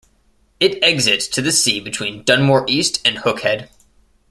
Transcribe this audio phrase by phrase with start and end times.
[0.59, 3.69] It exits to the sea between Dunmore East and Hook Head.